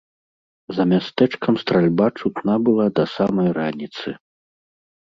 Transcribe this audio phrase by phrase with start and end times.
[0.77, 4.17] За мястэчкам стральба чутна была да самай раніцы.